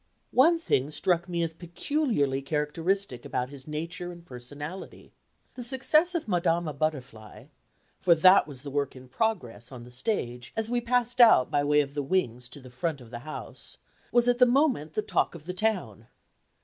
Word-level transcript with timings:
One 0.31 0.57
thing 0.57 0.89
struck 0.89 1.29
me 1.29 1.43
as 1.43 1.53
peculiarly 1.53 2.41
characteristic 2.41 3.23
about 3.23 3.51
his 3.51 3.67
nature 3.67 4.11
and 4.11 4.25
personality. 4.25 5.13
The 5.53 5.61
success 5.61 6.15
of 6.15 6.27
Madama 6.27 6.73
Butterfly 6.73 7.49
for 7.99 8.15
that 8.15 8.47
was 8.47 8.63
the 8.63 8.71
work 8.71 8.95
in 8.95 9.07
progress 9.07 9.71
on 9.71 9.83
the 9.83 9.91
stage 9.91 10.53
as 10.57 10.71
we 10.71 10.81
passed 10.81 11.21
out 11.21 11.51
by 11.51 11.63
way 11.63 11.81
of 11.81 11.93
the 11.93 12.01
"wings" 12.01 12.49
to 12.49 12.59
the 12.59 12.71
front 12.71 12.99
of 12.99 13.11
the 13.11 13.19
house 13.19 13.77
was 14.11 14.27
at 14.27 14.39
the 14.39 14.47
moment 14.47 14.93
the 14.93 15.03
talk 15.03 15.35
of 15.35 15.45
the 15.45 15.53
town. 15.53 16.07